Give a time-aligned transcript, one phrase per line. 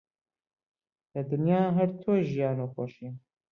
[1.13, 3.15] لە دنیا هەر تۆی ژیان و خۆشیم